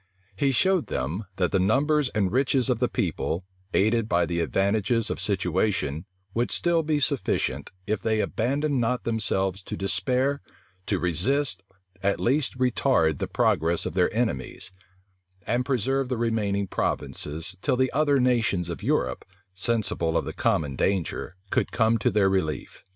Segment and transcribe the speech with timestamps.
[0.35, 5.11] He showed them, that the numbers and riches of the people, aided by the advantages
[5.11, 10.41] of situation, would still be sufficient, if they abandoned not themselves to despair,
[10.87, 11.61] to resist,
[12.01, 14.71] at least retard, the progress of their enemies,
[15.45, 19.23] and preserve the remaining provinces, till the other nations of Europe,
[19.53, 22.83] sensible of the common danger, could come to their relief.